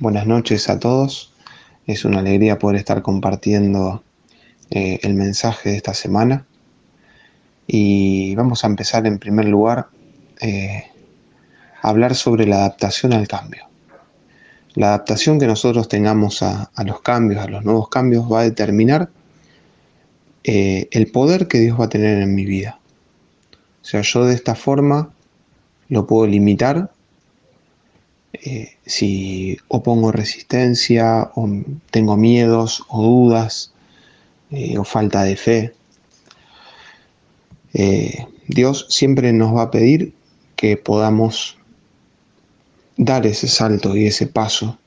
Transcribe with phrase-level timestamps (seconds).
[0.00, 1.32] Buenas noches a todos.
[1.84, 4.04] Es una alegría poder estar compartiendo
[4.70, 6.46] eh, el mensaje de esta semana.
[7.66, 9.88] Y vamos a empezar en primer lugar
[10.40, 10.84] eh,
[11.82, 13.64] a hablar sobre la adaptación al cambio.
[14.74, 19.10] La adaptación que nosotros tengamos a, los cambios, a los nuevos cambios, va a determinar
[20.44, 22.78] eh, el poder que Dios va a tener en mi vida.
[23.82, 25.10] O sea, yo de esta forma
[25.88, 26.92] lo puedo limitar
[28.44, 31.48] eh, si opongo resistencia o
[31.90, 33.72] tengo miedos o dudas
[34.50, 35.74] eh, o falta de fe.
[37.74, 40.14] Eh, Dios siempre nos va a pedir
[40.56, 41.58] que podamos
[42.96, 44.78] dar ese salto y ese paso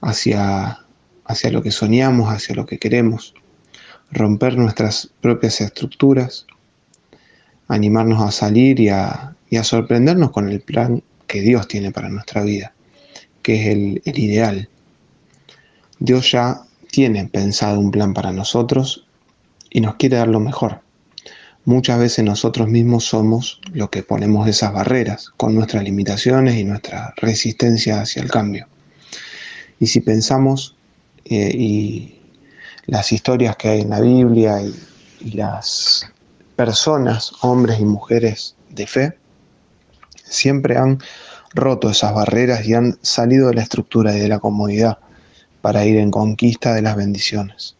[0.00, 0.80] hacia,
[1.24, 3.34] hacia lo que soñamos, hacia lo que queremos,
[4.10, 6.46] romper nuestras propias estructuras,
[7.68, 12.08] animarnos a salir y a, y a sorprendernos con el plan que Dios tiene para
[12.08, 12.74] nuestra vida,
[13.40, 14.68] que es el, ideal.
[16.00, 19.06] Dios ya tiene pensado un plan para nosotros
[19.70, 20.82] y nos quiere dar lo mejor.
[21.64, 27.14] Muchas veces nosotros mismos somos los que ponemos esas barreras con nuestras limitaciones y nuestra
[27.18, 28.66] resistencia hacia el cambio.
[29.78, 30.74] Y si pensamos
[31.26, 32.18] eh, y
[32.86, 34.60] las historias que hay en la Biblia
[35.20, 36.10] y las
[36.56, 39.19] personas, hombres y mujeres de fe,
[40.30, 40.98] siempre han
[41.54, 44.98] roto esas barreras y han salido de la estructura y de la comodidad
[45.60, 47.76] para ir en conquista de las bendiciones.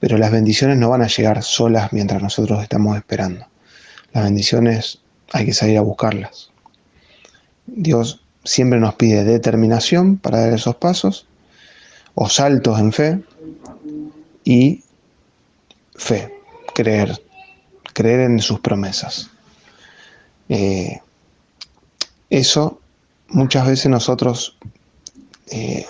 [0.00, 3.46] Pero las bendiciones no van a llegar solas mientras nosotros estamos esperando.
[4.12, 5.00] Las bendiciones
[5.32, 6.50] hay que salir a buscarlas.
[7.66, 11.26] Dios siempre nos pide determinación para dar esos pasos,
[12.14, 13.20] o saltos en fe,
[14.44, 14.82] y
[15.96, 16.32] fe,
[16.74, 17.20] creer,
[17.92, 19.30] creer en sus promesas.
[20.48, 21.00] Eh,
[22.30, 22.80] eso
[23.28, 24.56] muchas veces nosotros
[25.50, 25.86] eh,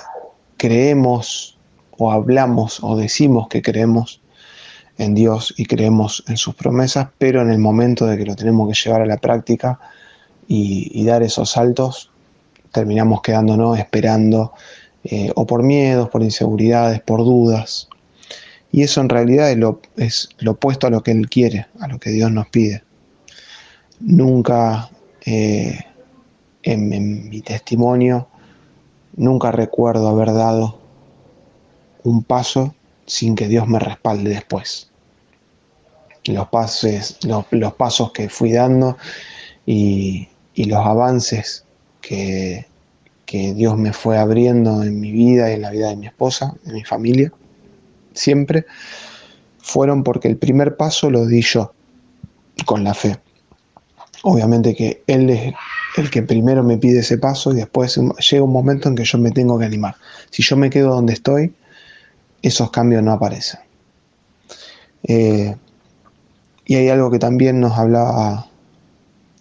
[0.56, 1.56] creemos
[1.98, 4.20] o hablamos o decimos que creemos
[4.98, 8.68] en Dios y creemos en sus promesas, pero en el momento de que lo tenemos
[8.68, 9.78] que llevar a la práctica
[10.48, 12.10] y, dar esos saltos,
[12.72, 14.52] terminamos quedándonos esperando
[15.04, 17.88] eh, o por miedos, por inseguridades, por dudas.
[18.72, 21.88] Y eso en realidad es lo, es lo opuesto a lo que Él quiere, a
[21.88, 22.82] lo que Dios nos pide.
[24.00, 24.90] Nunca
[25.24, 25.80] eh,
[26.66, 28.28] en, mi testimonio,
[29.14, 30.78] nunca recuerdo haber dado
[32.02, 32.74] un paso
[33.06, 34.90] sin que Dios me respalde después.
[36.24, 38.96] Los, pases, los, pasos que fui dando
[39.64, 41.64] y, los avances
[42.00, 42.66] que,
[43.26, 46.54] que, Dios me fue abriendo en mi vida y en la vida de mi esposa,
[46.64, 47.32] de mi familia,
[48.12, 48.66] siempre
[49.58, 51.72] fueron porque el primer paso lo di yo
[52.64, 53.18] con la fe.
[54.22, 55.54] Obviamente que Él es
[55.96, 57.98] el que primero me pide ese paso y después
[58.30, 59.96] llega un momento en que yo me tengo que animar.
[60.30, 61.54] Si yo me quedo donde estoy,
[62.42, 63.60] esos cambios no aparecen.
[65.04, 65.56] Eh,
[66.66, 68.46] y hay algo que también nos hablaba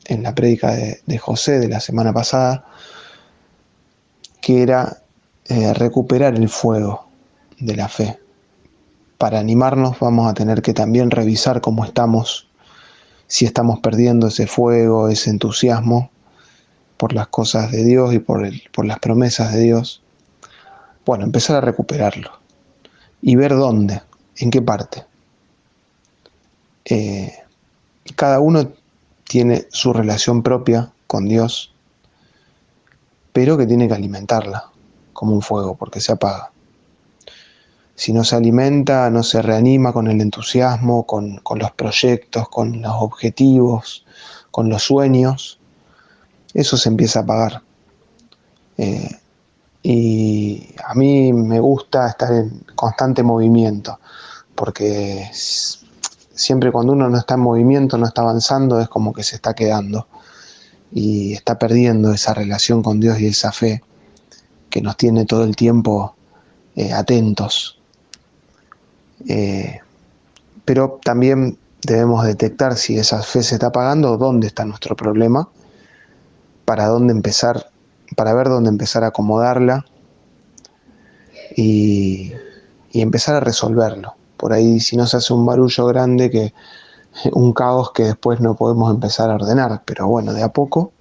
[0.06, 2.66] en la prédica de, José de la semana pasada,
[4.42, 5.02] que era
[5.48, 7.08] eh, recuperar el fuego
[7.60, 8.20] de la fe.
[9.18, 12.48] Para animarnos vamos a tener que también revisar cómo estamos,
[13.28, 16.12] si estamos perdiendo ese fuego, ese entusiasmo,
[16.98, 20.02] por las cosas de Dios y por, el, por las promesas de Dios,
[21.06, 22.32] bueno, empezar a recuperarlo
[23.22, 24.02] y ver dónde,
[24.38, 25.06] en qué parte.
[26.86, 27.34] Eh,
[28.16, 28.72] cada uno
[29.24, 31.74] tiene su relación propia con Dios,
[33.34, 34.70] pero que tiene que alimentarla
[35.14, 36.52] como un fuego, porque se apaga.
[37.96, 42.82] Si no se alimenta, no se reanima con el entusiasmo, con, con los proyectos, con
[42.82, 44.06] los objetivos,
[44.52, 45.60] con los sueños,
[46.56, 47.62] eso se empieza a apagar.
[48.78, 49.12] Eh,
[49.84, 54.00] y a mí me gusta estar en constante movimiento,
[54.56, 59.36] porque siempre cuando uno no está en movimiento, no está avanzando, es como que se
[59.36, 60.08] está quedando
[60.92, 63.84] y está perdiendo esa relación con Dios y esa fe
[64.70, 66.16] que nos tiene todo el tiempo
[66.76, 67.80] eh, atentos.
[69.28, 69.80] Eh,
[70.64, 75.50] pero también debemos detectar si esa fe se está apagando, dónde está nuestro problema
[76.66, 77.70] para dónde empezar,
[78.16, 79.86] para ver dónde empezar a acomodarla
[81.56, 82.34] y,
[82.94, 84.16] empezar a resolverlo.
[84.38, 86.54] Por ahí si no se hace un barullo grande que
[87.34, 90.92] un caos que después no podemos empezar a ordenar, pero bueno, de a poco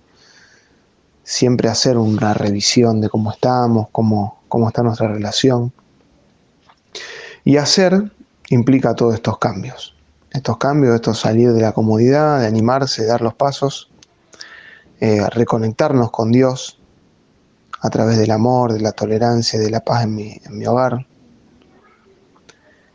[1.23, 5.73] siempre hacer una revisión de cómo estamos, cómo, cómo está nuestra relación.
[7.45, 8.13] Y hacer
[8.51, 9.95] implica todos estos cambios.
[10.31, 13.89] Estos cambios, esto salir de la comodidad, de animarse, dar los pasos
[15.01, 16.79] eh, reconectarnos con Dios,
[17.81, 21.07] a través del amor, de la tolerancia, de la paz en mi, en mi hogar.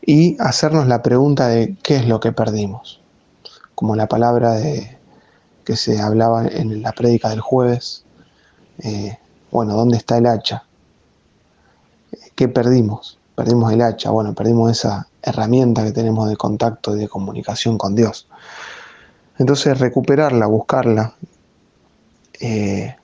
[0.01, 3.00] Y hacernos la pregunta de qué es lo que perdimos.
[3.75, 5.00] Como la palabra de,
[5.69, 8.04] que se hablaba en la prédica del jueves.
[8.80, 9.19] Eh,
[9.51, 10.63] bueno, ¿dónde está el hacha?
[12.34, 13.19] ¿Qué perdimos?
[13.36, 17.94] Perdimos el hacha, bueno, perdimos esa herramienta que tenemos de contacto y de comunicación con
[17.94, 18.28] Dios.
[19.38, 21.13] Entonces recuperarla, buscarla,
[22.39, 22.95] eh,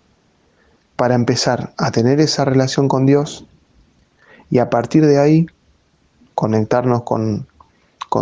[0.95, 3.45] para empezar a tener esa relación con Dios
[4.49, 5.45] y a partir de ahí
[6.35, 7.47] conectarnos con,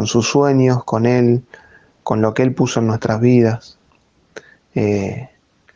[0.06, 1.44] sus sueños, con Él,
[2.04, 3.78] con lo que Él puso en nuestras vidas,
[4.76, 5.30] eh,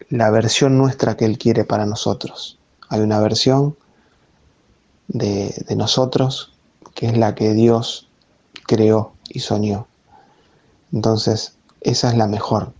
[0.10, 2.58] la versión nuestra que Él quiere para nosotros.
[2.90, 3.76] Hay una versión
[5.08, 6.54] de, de nosotros
[6.96, 8.10] que es la que Dios
[8.66, 9.88] creó y soñó.
[10.92, 12.74] Entonces, esa es la mejor.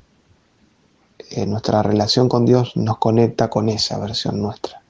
[1.32, 4.82] Eh, nuestra relación con Dios nos conecta con esa versión nuestra,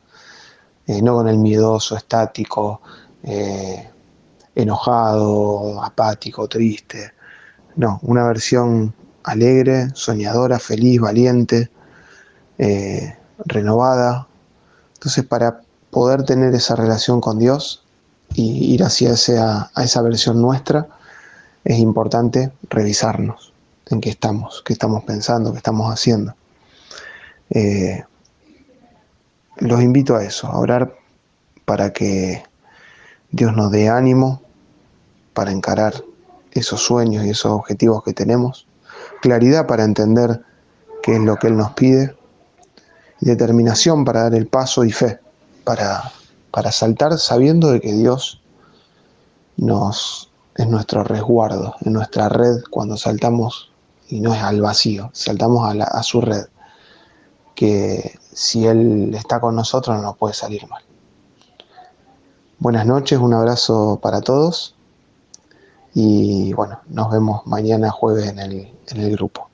[0.86, 2.82] eh, no con el miedoso, estático,
[3.24, 3.90] eh,
[4.54, 7.14] enojado, apático, triste.
[7.76, 8.94] No, una versión
[9.24, 11.72] alegre, soñadora, feliz, valiente,
[13.46, 14.28] renovada.
[14.96, 15.62] Entonces, para
[15.92, 17.84] poder tener esa relación con Dios
[18.34, 20.88] y ir hacia esa, a esa versión nuestra,
[21.64, 23.54] es importante revisarnos
[23.90, 26.36] en qué estamos, qué estamos pensando, qué estamos haciendo.
[27.50, 28.04] Eh,
[29.58, 30.96] los invito a eso, a orar
[31.66, 32.44] para que
[33.32, 34.42] Dios nos dé ánimo
[35.34, 36.04] para encarar
[36.52, 38.68] esos sueños y esos objetivos que tenemos,
[39.22, 40.42] claridad para entender
[41.04, 42.16] qué es lo que Él nos pide,
[43.20, 45.20] determinación para dar el paso y fe
[45.64, 46.12] para,
[46.52, 48.42] para saltar sabiendo de que Dios
[49.58, 53.72] nos es nuestro resguardo, en nuestra red cuando saltamos
[54.10, 56.46] y no es al vacío, saltamos a, su red,
[57.56, 60.84] que si Él está con nosotros no puede salir mal.
[62.60, 64.76] Buenas noches, un abrazo para todos
[65.94, 69.47] y bueno, nos vemos mañana jueves en el, en el grupo.